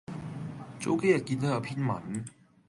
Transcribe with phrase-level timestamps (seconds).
[0.79, 2.25] 早幾日見到有篇文